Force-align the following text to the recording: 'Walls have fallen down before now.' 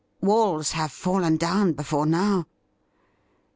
'Walls 0.21 0.71
have 0.71 0.91
fallen 0.91 1.37
down 1.37 1.73
before 1.73 2.07
now.' 2.07 2.47